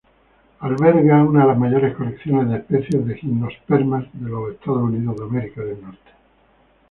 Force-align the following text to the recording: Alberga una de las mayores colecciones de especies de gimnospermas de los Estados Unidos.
Alberga 0.61 1.23
una 1.23 1.41
de 1.41 1.47
las 1.49 1.59
mayores 1.59 1.95
colecciones 1.95 2.49
de 2.49 2.55
especies 2.57 3.05
de 3.05 3.13
gimnospermas 3.17 4.07
de 4.13 4.29
los 4.31 4.49
Estados 4.53 4.81
Unidos. 4.81 5.21